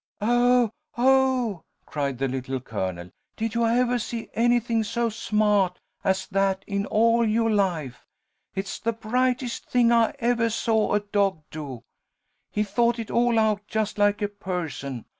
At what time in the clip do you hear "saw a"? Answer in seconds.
10.51-11.01